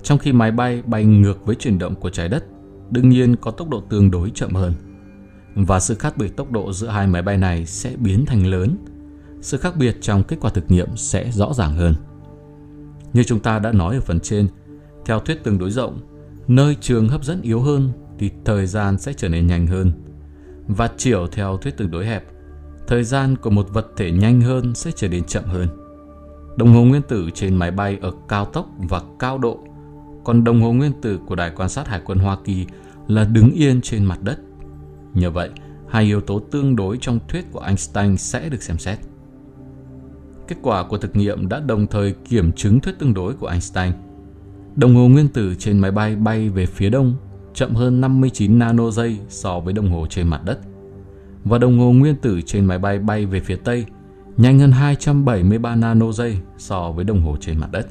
trong 0.02 0.18
khi 0.18 0.32
máy 0.32 0.50
bay 0.50 0.82
bay 0.86 1.04
ngược 1.04 1.46
với 1.46 1.54
chuyển 1.54 1.78
động 1.78 1.94
của 1.94 2.10
trái 2.10 2.28
đất, 2.28 2.44
đương 2.90 3.08
nhiên 3.08 3.36
có 3.36 3.50
tốc 3.50 3.70
độ 3.70 3.80
tương 3.80 4.10
đối 4.10 4.30
chậm 4.30 4.54
hơn. 4.54 4.72
Và 5.54 5.80
sự 5.80 5.94
khác 5.94 6.16
biệt 6.16 6.36
tốc 6.36 6.52
độ 6.52 6.72
giữa 6.72 6.88
hai 6.88 7.06
máy 7.06 7.22
bay 7.22 7.36
này 7.36 7.66
sẽ 7.66 7.92
biến 7.96 8.26
thành 8.26 8.46
lớn. 8.46 8.76
Sự 9.40 9.58
khác 9.58 9.76
biệt 9.76 9.96
trong 10.00 10.22
kết 10.22 10.36
quả 10.40 10.50
thực 10.50 10.70
nghiệm 10.70 10.96
sẽ 10.96 11.30
rõ 11.30 11.52
ràng 11.54 11.76
hơn. 11.76 11.94
Như 13.12 13.22
chúng 13.22 13.40
ta 13.40 13.58
đã 13.58 13.72
nói 13.72 13.94
ở 13.94 14.00
phần 14.00 14.20
trên, 14.20 14.48
theo 15.04 15.20
thuyết 15.20 15.44
tương 15.44 15.58
đối 15.58 15.70
rộng, 15.70 16.00
nơi 16.48 16.76
trường 16.80 17.08
hấp 17.08 17.24
dẫn 17.24 17.42
yếu 17.42 17.60
hơn 17.60 17.92
thì 18.18 18.30
thời 18.44 18.66
gian 18.66 18.98
sẽ 18.98 19.12
trở 19.12 19.28
nên 19.28 19.46
nhanh 19.46 19.66
hơn. 19.66 19.92
Và 20.68 20.90
chiều 20.96 21.26
theo 21.26 21.56
thuyết 21.56 21.76
tương 21.76 21.90
đối 21.90 22.06
hẹp, 22.06 22.24
thời 22.86 23.04
gian 23.04 23.36
của 23.36 23.50
một 23.50 23.68
vật 23.72 23.86
thể 23.96 24.10
nhanh 24.10 24.40
hơn 24.40 24.74
sẽ 24.74 24.90
trở 24.96 25.08
nên 25.08 25.24
chậm 25.24 25.44
hơn. 25.44 25.68
Đồng 26.56 26.74
hồ 26.74 26.84
nguyên 26.84 27.02
tử 27.02 27.30
trên 27.34 27.56
máy 27.56 27.70
bay 27.70 27.98
ở 28.02 28.12
cao 28.28 28.44
tốc 28.44 28.68
và 28.88 29.02
cao 29.18 29.38
độ, 29.38 29.58
còn 30.24 30.44
đồng 30.44 30.62
hồ 30.62 30.72
nguyên 30.72 30.92
tử 31.02 31.18
của 31.26 31.34
Đài 31.34 31.50
quan 31.56 31.68
sát 31.68 31.88
Hải 31.88 32.00
quân 32.04 32.18
Hoa 32.18 32.36
Kỳ 32.44 32.66
là 33.08 33.24
đứng 33.24 33.50
yên 33.50 33.80
trên 33.80 34.04
mặt 34.04 34.18
đất. 34.22 34.38
Nhờ 35.14 35.30
vậy, 35.30 35.50
hai 35.88 36.04
yếu 36.04 36.20
tố 36.20 36.38
tương 36.38 36.76
đối 36.76 36.98
trong 37.00 37.18
thuyết 37.28 37.52
của 37.52 37.60
Einstein 37.60 38.16
sẽ 38.16 38.48
được 38.48 38.62
xem 38.62 38.78
xét. 38.78 38.98
Kết 40.48 40.56
quả 40.62 40.84
của 40.88 40.98
thực 40.98 41.16
nghiệm 41.16 41.48
đã 41.48 41.60
đồng 41.60 41.86
thời 41.86 42.12
kiểm 42.12 42.52
chứng 42.52 42.80
thuyết 42.80 42.98
tương 42.98 43.14
đối 43.14 43.34
của 43.34 43.46
Einstein. 43.46 43.92
Đồng 44.76 44.94
hồ 44.94 45.08
nguyên 45.08 45.28
tử 45.28 45.54
trên 45.54 45.78
máy 45.78 45.90
bay 45.90 46.16
bay 46.16 46.48
về 46.48 46.66
phía 46.66 46.90
đông 46.90 47.16
chậm 47.54 47.74
hơn 47.74 48.00
59 48.00 48.58
nano 48.58 48.90
giây 48.90 49.18
so 49.28 49.60
với 49.60 49.74
đồng 49.74 49.90
hồ 49.90 50.06
trên 50.10 50.28
mặt 50.28 50.40
đất. 50.44 50.58
và 51.44 51.58
đồng 51.58 51.78
hồ 51.78 51.92
nguyên 51.92 52.16
tử 52.16 52.40
trên 52.40 52.64
máy 52.64 52.78
bay 52.78 52.98
bay 52.98 53.26
về 53.26 53.40
phía 53.40 53.56
Tây 53.56 53.86
nhanh 54.36 54.58
hơn 54.58 54.72
273 54.72 55.76
nano 55.76 56.12
giây 56.12 56.38
so 56.58 56.92
với 56.92 57.04
đồng 57.04 57.20
hồ 57.20 57.36
trên 57.40 57.58
mặt 57.58 57.68
đất. 57.72 57.86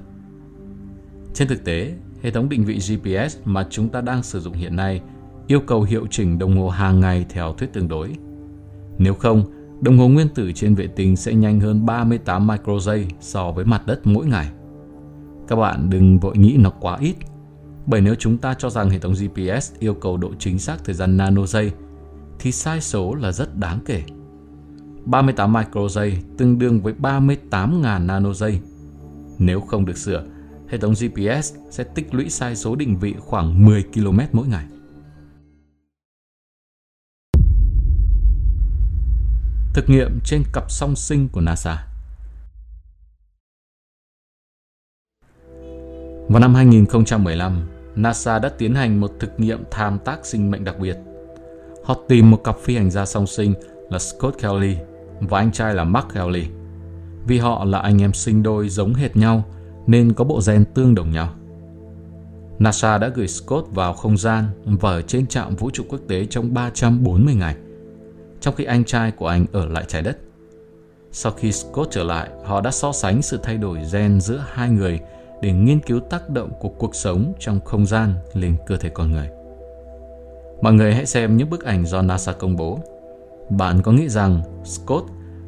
Trên 1.33 1.47
thực 1.47 1.65
tế, 1.65 1.93
hệ 2.21 2.31
thống 2.31 2.49
định 2.49 2.65
vị 2.65 2.75
GPS 2.75 3.37
mà 3.45 3.67
chúng 3.69 3.89
ta 3.89 4.01
đang 4.01 4.23
sử 4.23 4.39
dụng 4.39 4.53
hiện 4.53 4.75
nay 4.75 5.01
yêu 5.47 5.59
cầu 5.59 5.83
hiệu 5.83 6.07
chỉnh 6.09 6.39
đồng 6.39 6.57
hồ 6.57 6.69
hàng 6.69 6.99
ngày 6.99 7.25
theo 7.29 7.53
thuyết 7.53 7.73
tương 7.73 7.87
đối. 7.87 8.15
Nếu 8.97 9.13
không, 9.13 9.43
đồng 9.81 9.97
hồ 9.97 10.07
nguyên 10.07 10.29
tử 10.29 10.51
trên 10.51 10.75
vệ 10.75 10.87
tinh 10.87 11.15
sẽ 11.15 11.33
nhanh 11.33 11.59
hơn 11.59 11.85
38 11.85 12.47
micro 12.47 12.79
giây 12.79 13.07
so 13.19 13.51
với 13.51 13.65
mặt 13.65 13.87
đất 13.87 14.07
mỗi 14.07 14.25
ngày. 14.25 14.47
Các 15.47 15.55
bạn 15.55 15.89
đừng 15.89 16.19
vội 16.19 16.37
nghĩ 16.37 16.57
nó 16.59 16.69
quá 16.69 16.97
ít, 16.99 17.15
bởi 17.85 18.01
nếu 18.01 18.15
chúng 18.15 18.37
ta 18.37 18.53
cho 18.53 18.69
rằng 18.69 18.89
hệ 18.89 18.99
thống 18.99 19.13
GPS 19.13 19.73
yêu 19.79 19.93
cầu 19.93 20.17
độ 20.17 20.31
chính 20.39 20.59
xác 20.59 20.85
thời 20.85 20.95
gian 20.95 21.17
nano 21.17 21.45
giây, 21.45 21.71
thì 22.39 22.51
sai 22.51 22.81
số 22.81 23.15
là 23.15 23.31
rất 23.31 23.57
đáng 23.57 23.79
kể. 23.85 24.03
38 25.05 25.53
micro 25.53 25.87
giây 25.87 26.17
tương 26.37 26.59
đương 26.59 26.81
với 26.81 26.93
38.000 27.01 28.05
nano 28.05 28.33
giây. 28.33 28.59
Nếu 29.37 29.61
không 29.61 29.85
được 29.85 29.97
sửa, 29.97 30.25
hệ 30.67 30.77
thống 30.77 30.93
GPS 30.93 31.53
sẽ 31.69 31.83
tích 31.83 32.13
lũy 32.13 32.29
sai 32.29 32.55
số 32.55 32.75
định 32.75 32.99
vị 32.99 33.15
khoảng 33.19 33.65
10 33.65 33.83
km 33.93 34.19
mỗi 34.31 34.47
ngày. 34.47 34.65
Thực 39.75 39.89
nghiệm 39.89 40.19
trên 40.23 40.43
cặp 40.53 40.71
song 40.71 40.95
sinh 40.95 41.29
của 41.29 41.41
NASA 41.41 41.87
Vào 46.29 46.39
năm 46.39 46.55
2015, 46.55 47.61
NASA 47.95 48.39
đã 48.39 48.49
tiến 48.49 48.75
hành 48.75 49.01
một 49.01 49.11
thực 49.19 49.39
nghiệm 49.39 49.63
tham 49.71 49.99
tác 50.05 50.25
sinh 50.25 50.51
mệnh 50.51 50.63
đặc 50.63 50.79
biệt. 50.79 50.97
Họ 51.83 51.95
tìm 52.07 52.31
một 52.31 52.43
cặp 52.43 52.57
phi 52.59 52.75
hành 52.75 52.91
gia 52.91 53.05
song 53.05 53.27
sinh 53.27 53.53
là 53.89 53.99
Scott 53.99 54.37
Kelly 54.41 54.77
và 55.19 55.39
anh 55.39 55.51
trai 55.51 55.73
là 55.73 55.83
Mark 55.83 56.07
Kelly. 56.13 56.45
Vì 57.27 57.37
họ 57.37 57.65
là 57.65 57.79
anh 57.79 58.01
em 58.01 58.13
sinh 58.13 58.43
đôi 58.43 58.69
giống 58.69 58.93
hệt 58.93 59.15
nhau 59.15 59.43
nên 59.87 60.13
có 60.13 60.23
bộ 60.23 60.41
gen 60.47 60.65
tương 60.73 60.95
đồng 60.95 61.11
nhau. 61.11 61.33
NASA 62.59 62.97
đã 62.97 63.07
gửi 63.07 63.27
Scott 63.27 63.71
vào 63.71 63.93
không 63.93 64.17
gian 64.17 64.45
và 64.65 64.89
ở 64.89 65.01
trên 65.01 65.27
trạm 65.27 65.55
vũ 65.55 65.69
trụ 65.69 65.83
quốc 65.89 65.99
tế 66.07 66.25
trong 66.25 66.53
340 66.53 67.35
ngày, 67.35 67.55
trong 68.45 68.55
khi 68.55 68.63
anh 68.63 68.83
trai 68.83 69.11
của 69.11 69.27
anh 69.27 69.45
ở 69.51 69.65
lại 69.65 69.85
trái 69.87 70.01
đất. 70.01 70.17
Sau 71.11 71.31
khi 71.31 71.51
Scott 71.51 71.91
trở 71.91 72.03
lại, 72.03 72.29
họ 72.43 72.61
đã 72.61 72.71
so 72.71 72.91
sánh 72.91 73.21
sự 73.21 73.39
thay 73.43 73.57
đổi 73.57 73.79
gen 73.93 74.21
giữa 74.21 74.43
hai 74.53 74.69
người 74.69 74.99
để 75.41 75.51
nghiên 75.51 75.79
cứu 75.79 75.99
tác 75.99 76.29
động 76.29 76.51
của 76.59 76.69
cuộc 76.69 76.95
sống 76.95 77.33
trong 77.39 77.59
không 77.59 77.85
gian 77.85 78.13
lên 78.33 78.55
cơ 78.67 78.77
thể 78.77 78.89
con 78.89 79.11
người. 79.11 79.29
Mọi 80.61 80.73
người 80.73 80.93
hãy 80.93 81.05
xem 81.05 81.37
những 81.37 81.49
bức 81.49 81.63
ảnh 81.63 81.85
do 81.85 82.01
NASA 82.01 82.31
công 82.31 82.55
bố. 82.55 82.79
Bạn 83.49 83.81
có 83.81 83.91
nghĩ 83.91 84.09
rằng 84.09 84.41
Scott, 84.63 85.05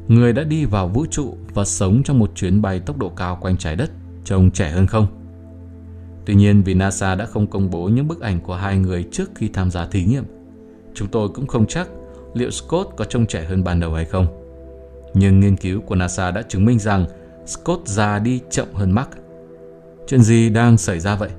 người 0.08 0.32
đã 0.32 0.42
đi 0.42 0.64
vào 0.64 0.88
vũ 0.88 1.06
trụ 1.10 1.36
và 1.54 1.64
sống 1.64 2.02
trong 2.04 2.18
một 2.18 2.30
chuyến 2.34 2.62
bay 2.62 2.80
tốc 2.80 2.98
độ 2.98 3.08
cao 3.08 3.38
quanh 3.40 3.56
trái 3.56 3.76
đất, 3.76 3.90
trông 4.24 4.50
trẻ 4.50 4.70
hơn 4.70 4.86
không? 4.86 5.06
Tuy 6.24 6.34
nhiên 6.34 6.62
vì 6.62 6.74
NASA 6.74 7.14
đã 7.14 7.26
không 7.26 7.46
công 7.46 7.70
bố 7.70 7.88
những 7.88 8.08
bức 8.08 8.20
ảnh 8.20 8.40
của 8.40 8.54
hai 8.54 8.78
người 8.78 9.04
trước 9.12 9.30
khi 9.34 9.48
tham 9.48 9.70
gia 9.70 9.86
thí 9.86 10.04
nghiệm, 10.04 10.24
chúng 10.94 11.08
tôi 11.08 11.28
cũng 11.28 11.46
không 11.46 11.66
chắc 11.66 11.88
liệu 12.34 12.50
Scott 12.50 12.90
có 12.96 13.04
trông 13.04 13.26
trẻ 13.26 13.44
hơn 13.44 13.64
ban 13.64 13.80
đầu 13.80 13.94
hay 13.94 14.04
không. 14.04 14.26
Nhưng 15.14 15.40
nghiên 15.40 15.56
cứu 15.56 15.80
của 15.80 15.94
NASA 15.94 16.30
đã 16.30 16.42
chứng 16.42 16.64
minh 16.64 16.78
rằng 16.78 17.06
Scott 17.46 17.86
già 17.86 18.18
đi 18.18 18.40
chậm 18.50 18.66
hơn 18.74 18.90
Mark. 18.90 19.10
Chuyện 20.06 20.22
gì 20.22 20.48
đang 20.48 20.78
xảy 20.78 21.00
ra 21.00 21.16
vậy? 21.16 21.30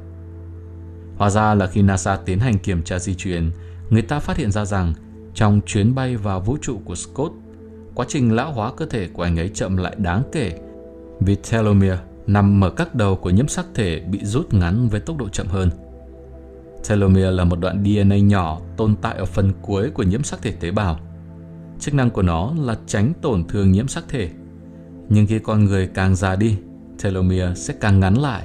Hóa 1.17 1.29
ra 1.29 1.53
là 1.53 1.67
khi 1.67 1.81
NASA 1.81 2.15
tiến 2.15 2.39
hành 2.39 2.59
kiểm 2.59 2.83
tra 2.83 2.99
di 2.99 3.15
truyền, 3.15 3.51
người 3.89 4.01
ta 4.01 4.19
phát 4.19 4.37
hiện 4.37 4.51
ra 4.51 4.65
rằng 4.65 4.93
trong 5.33 5.61
chuyến 5.65 5.95
bay 5.95 6.15
vào 6.15 6.41
vũ 6.41 6.57
trụ 6.61 6.79
của 6.85 6.95
Scott, 6.95 7.33
quá 7.95 8.05
trình 8.09 8.35
lão 8.35 8.51
hóa 8.51 8.71
cơ 8.77 8.85
thể 8.85 9.07
của 9.13 9.23
anh 9.23 9.39
ấy 9.39 9.49
chậm 9.49 9.77
lại 9.77 9.95
đáng 9.97 10.23
kể 10.31 10.59
vì 11.19 11.35
telomere 11.51 11.97
nằm 12.27 12.63
ở 12.63 12.69
các 12.69 12.95
đầu 12.95 13.15
của 13.15 13.29
nhiễm 13.29 13.47
sắc 13.47 13.65
thể 13.73 13.99
bị 13.99 14.19
rút 14.23 14.53
ngắn 14.53 14.87
với 14.89 14.99
tốc 14.99 15.17
độ 15.17 15.29
chậm 15.29 15.47
hơn. 15.47 15.69
Telomere 16.87 17.31
là 17.31 17.43
một 17.43 17.59
đoạn 17.59 17.83
DNA 17.83 18.17
nhỏ 18.17 18.61
tồn 18.77 18.95
tại 19.01 19.15
ở 19.17 19.25
phần 19.25 19.51
cuối 19.61 19.89
của 19.89 20.03
nhiễm 20.03 20.23
sắc 20.23 20.41
thể 20.41 20.51
tế 20.51 20.71
bào. 20.71 20.99
Chức 21.79 21.93
năng 21.93 22.09
của 22.09 22.21
nó 22.21 22.53
là 22.59 22.77
tránh 22.87 23.13
tổn 23.21 23.47
thương 23.47 23.71
nhiễm 23.71 23.87
sắc 23.87 24.03
thể. 24.09 24.29
Nhưng 25.09 25.27
khi 25.27 25.39
con 25.39 25.65
người 25.65 25.87
càng 25.87 26.15
già 26.15 26.35
đi, 26.35 26.57
telomere 27.03 27.53
sẽ 27.55 27.73
càng 27.81 27.99
ngắn 27.99 28.17
lại, 28.17 28.43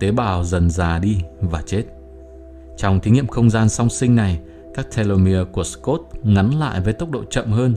tế 0.00 0.10
bào 0.10 0.44
dần 0.44 0.70
già 0.70 0.98
đi 0.98 1.20
và 1.40 1.62
chết. 1.66 1.82
Trong 2.76 3.00
thí 3.00 3.10
nghiệm 3.10 3.26
không 3.26 3.50
gian 3.50 3.68
song 3.68 3.90
sinh 3.90 4.16
này, 4.16 4.40
các 4.74 4.86
telomere 4.96 5.44
của 5.44 5.64
Scott 5.64 6.02
ngắn 6.22 6.50
lại 6.50 6.80
với 6.80 6.92
tốc 6.92 7.10
độ 7.10 7.24
chậm 7.30 7.52
hơn, 7.52 7.74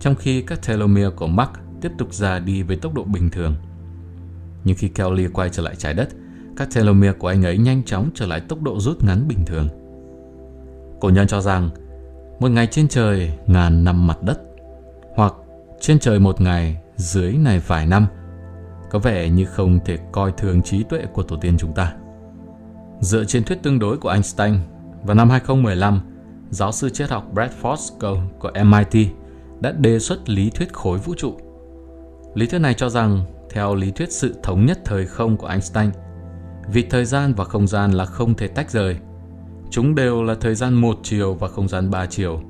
trong 0.00 0.14
khi 0.14 0.42
các 0.42 0.66
telomere 0.66 1.10
của 1.10 1.26
Mark 1.26 1.50
tiếp 1.80 1.92
tục 1.98 2.14
già 2.14 2.38
đi 2.38 2.62
với 2.62 2.76
tốc 2.76 2.94
độ 2.94 3.04
bình 3.04 3.30
thường. 3.30 3.54
Nhưng 4.64 4.76
khi 4.76 4.88
Kelly 4.88 5.26
quay 5.32 5.50
trở 5.50 5.62
lại 5.62 5.74
trái 5.76 5.94
đất, 5.94 6.08
các 6.58 6.68
telomere 6.74 7.12
của 7.18 7.28
anh 7.28 7.44
ấy 7.44 7.58
nhanh 7.58 7.82
chóng 7.82 8.10
trở 8.14 8.26
lại 8.26 8.40
tốc 8.40 8.62
độ 8.62 8.80
rút 8.80 9.04
ngắn 9.04 9.28
bình 9.28 9.38
thường. 9.46 9.68
Cổ 11.00 11.10
nhân 11.10 11.26
cho 11.26 11.40
rằng, 11.40 11.70
một 12.40 12.50
ngày 12.50 12.66
trên 12.66 12.88
trời 12.88 13.32
ngàn 13.46 13.84
năm 13.84 14.06
mặt 14.06 14.22
đất, 14.22 14.40
hoặc 15.14 15.34
trên 15.80 15.98
trời 15.98 16.18
một 16.18 16.40
ngày, 16.40 16.76
dưới 16.96 17.32
này 17.32 17.62
vài 17.66 17.86
năm, 17.86 18.06
có 18.90 18.98
vẻ 18.98 19.28
như 19.28 19.44
không 19.44 19.78
thể 19.84 19.98
coi 20.12 20.32
thường 20.32 20.62
trí 20.62 20.82
tuệ 20.82 21.04
của 21.12 21.22
tổ 21.22 21.36
tiên 21.36 21.56
chúng 21.58 21.72
ta. 21.72 21.94
Dựa 23.00 23.24
trên 23.24 23.44
thuyết 23.44 23.62
tương 23.62 23.78
đối 23.78 23.96
của 23.96 24.08
Einstein, 24.08 24.54
vào 25.02 25.14
năm 25.14 25.30
2015, 25.30 26.00
giáo 26.50 26.72
sư 26.72 26.90
triết 26.90 27.10
học 27.10 27.24
Brad 27.32 27.50
Fosco 27.62 28.20
của 28.38 28.52
MIT 28.64 29.08
đã 29.60 29.72
đề 29.72 29.98
xuất 29.98 30.28
lý 30.28 30.50
thuyết 30.50 30.72
khối 30.72 30.98
vũ 30.98 31.14
trụ. 31.16 31.38
Lý 32.34 32.46
thuyết 32.46 32.58
này 32.58 32.74
cho 32.74 32.88
rằng, 32.88 33.24
theo 33.50 33.74
lý 33.74 33.90
thuyết 33.90 34.12
sự 34.12 34.34
thống 34.42 34.66
nhất 34.66 34.78
thời 34.84 35.06
không 35.06 35.36
của 35.36 35.46
Einstein, 35.46 35.90
vì 36.72 36.82
thời 36.82 37.04
gian 37.04 37.34
và 37.34 37.44
không 37.44 37.66
gian 37.66 37.92
là 37.92 38.04
không 38.04 38.34
thể 38.34 38.48
tách 38.48 38.70
rời. 38.70 38.96
Chúng 39.70 39.94
đều 39.94 40.22
là 40.22 40.34
thời 40.34 40.54
gian 40.54 40.74
một 40.74 40.98
chiều 41.02 41.34
và 41.34 41.48
không 41.48 41.68
gian 41.68 41.90
ba 41.90 42.06
chiều. 42.06 42.40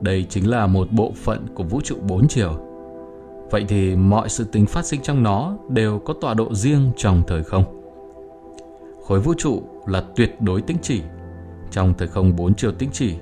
Đây 0.00 0.26
chính 0.28 0.50
là 0.50 0.66
một 0.66 0.88
bộ 0.90 1.12
phận 1.16 1.46
của 1.54 1.64
vũ 1.64 1.80
trụ 1.80 1.96
bốn 2.08 2.28
chiều. 2.28 2.52
Vậy 3.50 3.64
thì 3.68 3.96
mọi 3.96 4.28
sự 4.28 4.44
tính 4.44 4.66
phát 4.66 4.84
sinh 4.84 5.02
trong 5.02 5.22
nó 5.22 5.56
đều 5.68 5.98
có 5.98 6.14
tọa 6.20 6.34
độ 6.34 6.54
riêng 6.54 6.92
trong 6.96 7.22
thời 7.26 7.44
không. 7.44 7.64
Khối 9.04 9.20
vũ 9.20 9.34
trụ 9.38 9.62
là 9.86 10.04
tuyệt 10.16 10.40
đối 10.40 10.62
tĩnh 10.62 10.76
chỉ. 10.82 11.02
Trong 11.70 11.94
thời 11.98 12.08
không 12.08 12.36
bốn 12.36 12.54
chiều 12.54 12.72
tĩnh 12.72 12.90
chỉ, 12.92 13.14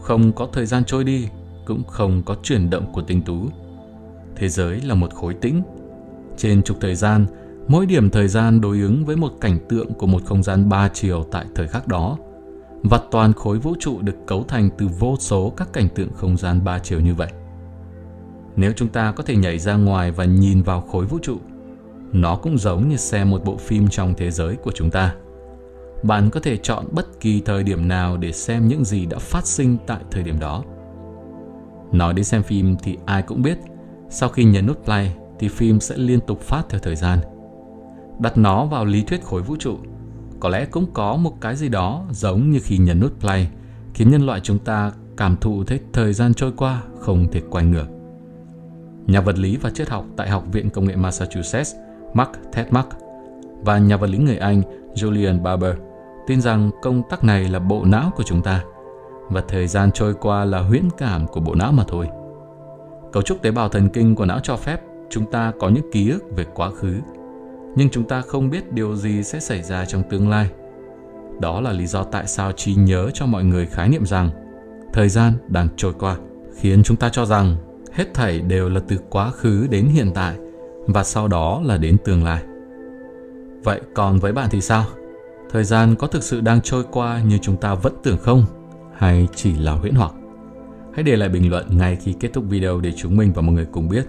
không 0.00 0.32
có 0.32 0.48
thời 0.52 0.66
gian 0.66 0.84
trôi 0.84 1.04
đi, 1.04 1.28
cũng 1.66 1.84
không 1.84 2.22
có 2.26 2.36
chuyển 2.42 2.70
động 2.70 2.92
của 2.92 3.02
tinh 3.02 3.22
tú. 3.22 3.36
Thế 4.36 4.48
giới 4.48 4.80
là 4.80 4.94
một 4.94 5.14
khối 5.14 5.34
tĩnh. 5.34 5.62
Trên 6.36 6.62
trục 6.62 6.80
thời 6.80 6.94
gian, 6.94 7.26
mỗi 7.70 7.86
điểm 7.86 8.10
thời 8.10 8.28
gian 8.28 8.60
đối 8.60 8.80
ứng 8.80 9.04
với 9.04 9.16
một 9.16 9.32
cảnh 9.40 9.58
tượng 9.68 9.94
của 9.94 10.06
một 10.06 10.22
không 10.24 10.42
gian 10.42 10.68
ba 10.68 10.88
chiều 10.88 11.24
tại 11.30 11.46
thời 11.54 11.68
khắc 11.68 11.88
đó. 11.88 12.18
Và 12.82 13.00
toàn 13.10 13.32
khối 13.32 13.58
vũ 13.58 13.74
trụ 13.80 14.02
được 14.02 14.16
cấu 14.26 14.44
thành 14.44 14.70
từ 14.78 14.88
vô 14.98 15.16
số 15.18 15.52
các 15.56 15.72
cảnh 15.72 15.88
tượng 15.94 16.12
không 16.12 16.36
gian 16.36 16.64
ba 16.64 16.78
chiều 16.78 17.00
như 17.00 17.14
vậy. 17.14 17.28
Nếu 18.56 18.72
chúng 18.76 18.88
ta 18.88 19.12
có 19.12 19.22
thể 19.22 19.36
nhảy 19.36 19.58
ra 19.58 19.76
ngoài 19.76 20.10
và 20.10 20.24
nhìn 20.24 20.62
vào 20.62 20.80
khối 20.80 21.06
vũ 21.06 21.18
trụ, 21.22 21.36
nó 22.12 22.36
cũng 22.36 22.58
giống 22.58 22.88
như 22.88 22.96
xem 22.96 23.30
một 23.30 23.44
bộ 23.44 23.56
phim 23.56 23.88
trong 23.88 24.14
thế 24.16 24.30
giới 24.30 24.56
của 24.56 24.72
chúng 24.74 24.90
ta. 24.90 25.14
Bạn 26.02 26.30
có 26.30 26.40
thể 26.40 26.56
chọn 26.56 26.84
bất 26.92 27.20
kỳ 27.20 27.40
thời 27.40 27.62
điểm 27.62 27.88
nào 27.88 28.16
để 28.16 28.32
xem 28.32 28.68
những 28.68 28.84
gì 28.84 29.06
đã 29.06 29.18
phát 29.18 29.46
sinh 29.46 29.76
tại 29.86 30.00
thời 30.10 30.22
điểm 30.22 30.38
đó. 30.40 30.64
Nói 31.92 32.14
đến 32.14 32.24
xem 32.24 32.42
phim 32.42 32.76
thì 32.82 32.96
ai 33.06 33.22
cũng 33.22 33.42
biết, 33.42 33.58
sau 34.08 34.28
khi 34.28 34.44
nhấn 34.44 34.66
nút 34.66 34.84
play 34.84 35.14
thì 35.38 35.48
phim 35.48 35.80
sẽ 35.80 35.96
liên 35.96 36.20
tục 36.20 36.40
phát 36.40 36.62
theo 36.68 36.80
thời 36.80 36.96
gian. 36.96 37.18
Đặt 38.20 38.38
nó 38.38 38.66
vào 38.66 38.84
lý 38.84 39.02
thuyết 39.02 39.24
khối 39.24 39.42
vũ 39.42 39.56
trụ, 39.58 39.76
có 40.40 40.48
lẽ 40.48 40.64
cũng 40.64 40.86
có 40.94 41.16
một 41.16 41.40
cái 41.40 41.56
gì 41.56 41.68
đó 41.68 42.04
giống 42.10 42.50
như 42.50 42.58
khi 42.62 42.78
nhấn 42.78 43.00
nút 43.00 43.20
play, 43.20 43.50
khiến 43.94 44.10
nhân 44.10 44.26
loại 44.26 44.40
chúng 44.40 44.58
ta 44.58 44.92
cảm 45.16 45.36
thụ 45.36 45.64
thấy 45.64 45.80
thời 45.92 46.12
gian 46.12 46.34
trôi 46.34 46.52
qua 46.56 46.82
không 46.98 47.28
thể 47.32 47.42
quay 47.50 47.64
ngược. 47.64 47.86
Nhà 49.06 49.20
vật 49.20 49.38
lý 49.38 49.56
và 49.56 49.70
triết 49.70 49.88
học 49.88 50.04
tại 50.16 50.28
Học 50.28 50.44
viện 50.52 50.70
Công 50.70 50.84
nghệ 50.84 50.96
Massachusetts, 50.96 51.74
Mark 52.14 52.30
Tedmark 52.52 52.88
và 53.64 53.78
nhà 53.78 53.96
vật 53.96 54.10
lý 54.10 54.18
người 54.18 54.36
Anh 54.36 54.62
Julian 54.94 55.42
Barber 55.42 55.74
tin 56.26 56.40
rằng 56.40 56.70
công 56.82 57.02
tắc 57.10 57.24
này 57.24 57.48
là 57.48 57.58
bộ 57.58 57.84
não 57.84 58.10
của 58.16 58.22
chúng 58.22 58.42
ta 58.42 58.64
và 59.28 59.42
thời 59.48 59.66
gian 59.66 59.90
trôi 59.92 60.14
qua 60.14 60.44
là 60.44 60.60
huyễn 60.60 60.84
cảm 60.98 61.26
của 61.26 61.40
bộ 61.40 61.54
não 61.54 61.72
mà 61.72 61.84
thôi. 61.88 62.08
Cấu 63.12 63.22
trúc 63.22 63.42
tế 63.42 63.50
bào 63.50 63.68
thần 63.68 63.88
kinh 63.88 64.14
của 64.14 64.24
não 64.24 64.40
cho 64.42 64.56
phép 64.56 64.80
chúng 65.10 65.30
ta 65.30 65.52
có 65.60 65.68
những 65.68 65.90
ký 65.92 66.10
ức 66.10 66.24
về 66.36 66.44
quá 66.54 66.70
khứ, 66.70 66.94
nhưng 67.76 67.90
chúng 67.90 68.04
ta 68.04 68.20
không 68.20 68.50
biết 68.50 68.72
điều 68.72 68.96
gì 68.96 69.22
sẽ 69.22 69.40
xảy 69.40 69.62
ra 69.62 69.84
trong 69.84 70.02
tương 70.10 70.30
lai. 70.30 70.50
Đó 71.40 71.60
là 71.60 71.72
lý 71.72 71.86
do 71.86 72.04
tại 72.04 72.26
sao 72.26 72.52
trí 72.52 72.74
nhớ 72.74 73.10
cho 73.14 73.26
mọi 73.26 73.44
người 73.44 73.66
khái 73.66 73.88
niệm 73.88 74.06
rằng 74.06 74.30
thời 74.92 75.08
gian 75.08 75.32
đang 75.48 75.68
trôi 75.76 75.92
qua, 75.98 76.16
khiến 76.56 76.82
chúng 76.82 76.96
ta 76.96 77.08
cho 77.08 77.26
rằng 77.26 77.56
hết 77.92 78.14
thảy 78.14 78.40
đều 78.40 78.68
là 78.68 78.80
từ 78.88 78.96
quá 79.10 79.30
khứ 79.30 79.66
đến 79.70 79.86
hiện 79.86 80.10
tại 80.14 80.36
và 80.86 81.04
sau 81.04 81.28
đó 81.28 81.62
là 81.64 81.76
đến 81.76 81.96
tương 82.04 82.24
lai. 82.24 82.42
Vậy 83.64 83.80
còn 83.94 84.18
với 84.18 84.32
bạn 84.32 84.48
thì 84.50 84.60
sao? 84.60 84.84
Thời 85.50 85.64
gian 85.64 85.94
có 85.94 86.06
thực 86.06 86.22
sự 86.22 86.40
đang 86.40 86.60
trôi 86.60 86.84
qua 86.90 87.20
như 87.22 87.38
chúng 87.38 87.56
ta 87.56 87.74
vẫn 87.74 87.92
tưởng 88.02 88.18
không? 88.18 88.44
Hay 88.96 89.28
chỉ 89.34 89.54
là 89.54 89.72
huyễn 89.72 89.94
hoặc? 89.94 90.12
Hãy 90.94 91.02
để 91.02 91.16
lại 91.16 91.28
bình 91.28 91.50
luận 91.50 91.66
ngay 91.70 91.96
khi 91.96 92.14
kết 92.20 92.30
thúc 92.32 92.44
video 92.48 92.80
để 92.80 92.92
chúng 92.96 93.16
mình 93.16 93.32
và 93.32 93.42
mọi 93.42 93.54
người 93.54 93.66
cùng 93.72 93.88
biết. 93.88 94.06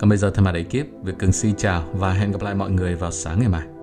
Còn 0.00 0.08
bây 0.08 0.18
giờ 0.18 0.30
thay 0.30 0.44
mặt 0.44 0.54
ekip, 0.54 0.86
Việt 1.02 1.14
Cường 1.18 1.32
xin 1.32 1.56
chào 1.56 1.84
và 1.92 2.12
hẹn 2.12 2.32
gặp 2.32 2.42
lại 2.42 2.54
mọi 2.54 2.70
người 2.70 2.94
vào 2.94 3.10
sáng 3.10 3.40
ngày 3.40 3.48
mai. 3.48 3.75